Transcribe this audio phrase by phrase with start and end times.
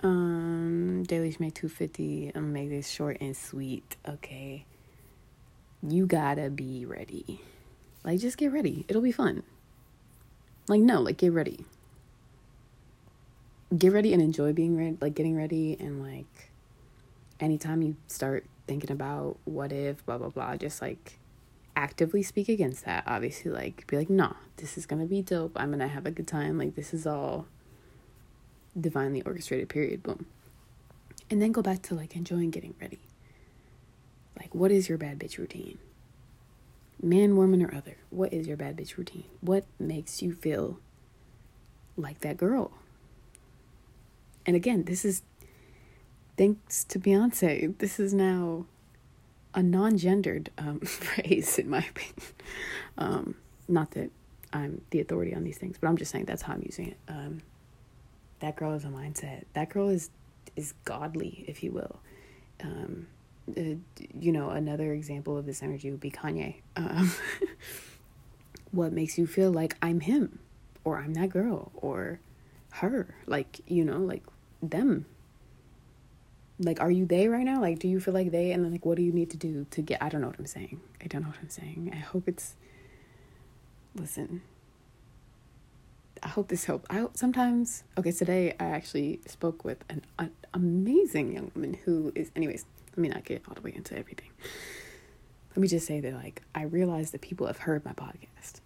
[0.00, 2.28] Um, Daily Schmake 250.
[2.28, 3.96] I'm gonna make this short and sweet.
[4.08, 4.64] Okay.
[5.82, 7.40] You gotta be ready.
[8.04, 8.84] Like, just get ready.
[8.88, 9.42] It'll be fun.
[10.68, 11.64] Like, no, like, get ready.
[13.76, 15.76] Get ready and enjoy being ready, like, getting ready.
[15.78, 16.50] And, like,
[17.40, 21.18] anytime you start thinking about what if, blah, blah, blah, just, like,
[21.74, 23.04] actively speak against that.
[23.06, 25.52] Obviously, like, be like, nah, this is gonna be dope.
[25.56, 26.56] I'm gonna have a good time.
[26.56, 27.46] Like, this is all
[28.80, 30.02] divinely orchestrated, period.
[30.02, 30.26] Boom.
[31.30, 33.00] And then go back to, like, enjoying getting ready.
[34.38, 35.78] Like, what is your bad bitch routine?
[37.02, 39.24] man, woman, or other, what is your bad bitch routine?
[39.40, 40.78] What makes you feel
[41.96, 42.72] like that girl?
[44.46, 45.22] And again, this is
[46.36, 47.76] thanks to Beyonce.
[47.78, 48.66] This is now
[49.54, 52.34] a non gendered um, phrase, in my opinion.
[52.96, 53.34] Um,
[53.68, 54.10] not that
[54.52, 56.96] I'm the authority on these things, but I'm just saying that's how I'm using it.
[57.08, 57.42] Um,
[58.40, 59.44] that girl is a mindset.
[59.54, 60.10] That girl is
[60.56, 62.00] is godly, if you will.
[62.62, 63.06] Um,
[63.56, 63.76] uh,
[64.18, 66.56] you know, another example of this energy would be Kanye.
[66.76, 67.12] Um,
[68.72, 70.38] what makes you feel like I'm him
[70.84, 72.20] or I'm that girl or
[72.70, 73.14] her?
[73.26, 74.24] Like, you know, like
[74.62, 75.06] them.
[76.60, 77.60] Like, are you they right now?
[77.60, 78.50] Like, do you feel like they?
[78.50, 80.02] And then, like, what do you need to do to get?
[80.02, 80.80] I don't know what I'm saying.
[81.00, 81.90] I don't know what I'm saying.
[81.92, 82.56] I hope it's.
[83.94, 84.42] Listen.
[86.22, 86.86] I hope this helps.
[86.90, 88.12] I sometimes okay.
[88.12, 92.64] Today I actually spoke with an, an amazing young woman who is, anyways
[92.98, 94.30] let me not get all the way into everything.
[95.50, 98.60] Let me just say that, like, I realize that people have heard my podcast.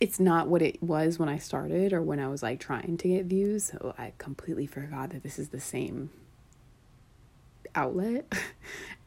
[0.00, 3.08] It's not what it was when I started or when I was like trying to
[3.08, 3.64] get views.
[3.64, 6.08] So I completely forgot that this is the same
[7.74, 8.32] outlet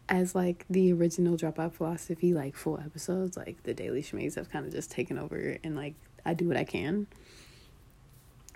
[0.10, 3.38] as like the original dropout philosophy, like full episodes.
[3.38, 6.58] Like the Daily Schmaze have kind of just taken over and like I do what
[6.58, 7.08] I can.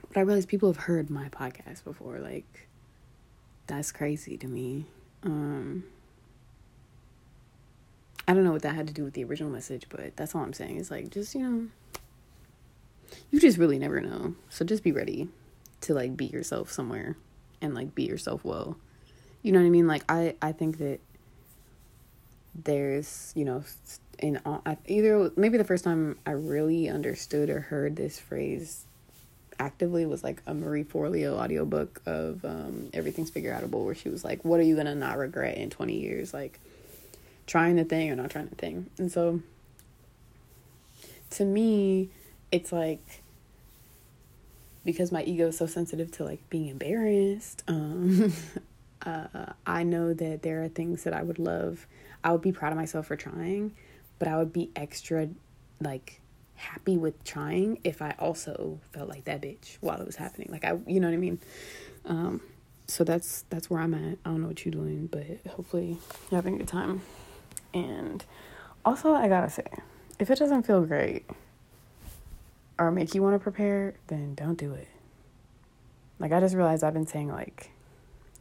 [0.10, 2.20] But I realize people have heard my podcast before.
[2.20, 2.68] Like
[3.68, 4.86] that's crazy to me.
[5.24, 5.84] Um,
[8.28, 10.42] I don't know what that had to do with the original message, but that's all
[10.42, 10.78] I'm saying.
[10.78, 11.68] It's like just, you know,
[13.32, 14.36] you just really never know.
[14.50, 15.30] So just be ready
[15.82, 17.16] to like be yourself somewhere
[17.62, 18.78] and like be yourself well.
[19.44, 19.88] You know what I mean?
[19.88, 21.00] Like I I think that
[22.64, 23.64] there's, you know,
[24.20, 24.40] in
[24.88, 28.86] either maybe the first time I really understood or heard this phrase
[29.60, 34.24] actively was like a Marie Forleo audiobook of um, Everything's Figure Outable, where she was
[34.24, 36.34] like, What are you gonna not regret in 20 years?
[36.34, 36.60] Like,
[37.46, 38.88] trying the thing or not trying the thing.
[38.98, 39.42] And so,
[41.32, 42.10] to me,
[42.52, 43.22] it's like,
[44.86, 48.34] because my ego is so sensitive to like being embarrassed, um,
[49.06, 51.88] uh, I know that there are things that I would love.
[52.24, 53.74] I would be proud of myself for trying,
[54.20, 55.30] but I would be extra
[55.80, 56.22] like
[56.56, 60.50] happy with trying if I also felt like that bitch while it was happening.
[60.52, 61.40] Like I, you know what I mean?
[62.06, 62.42] Um,
[62.88, 64.18] so that's that's where I'm at.
[64.26, 65.98] I don't know what you're doing, but hopefully
[66.32, 67.02] you're having a good time.
[67.74, 68.26] And
[68.84, 69.66] also, I gotta say,
[70.20, 71.26] if it doesn't feel great
[72.80, 74.88] or make you want to prepare, then don't do it.
[76.20, 77.72] Like I just realized I've been saying like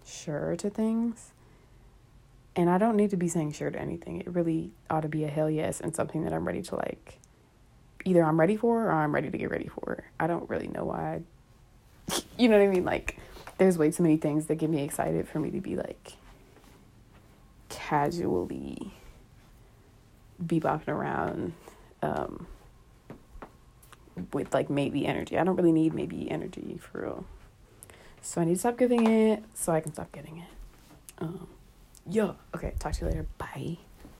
[0.06, 1.32] sure to things.
[2.54, 4.20] And I don't need to be saying sure to anything.
[4.20, 7.18] It really ought to be a hell yes and something that I'm ready to like
[8.06, 10.04] either I'm ready for or I'm ready to get ready for.
[10.18, 11.22] I don't really know why.
[12.38, 12.84] You know what I mean?
[12.84, 13.18] Like,
[13.56, 16.12] there's way too many things that get me excited for me to be like
[17.70, 18.92] casually
[20.44, 21.54] be bopping around
[22.02, 22.46] um,
[24.32, 25.38] with like maybe energy.
[25.38, 27.24] I don't really need maybe energy for real.
[28.26, 30.48] So I need to stop giving it so I can stop getting it.
[31.18, 31.46] Um,
[32.10, 32.32] yeah.
[32.56, 32.74] Okay.
[32.76, 33.26] Talk to you later.
[33.38, 33.78] Bye.